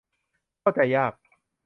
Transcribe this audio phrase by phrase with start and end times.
[0.59, 1.13] เข้าใจยาก